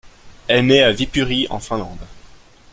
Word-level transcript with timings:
Elle 0.47 0.65
naît 0.65 0.81
à 0.81 0.91
Viipuri 0.91 1.45
en 1.51 1.59
Finlande. 1.59 2.07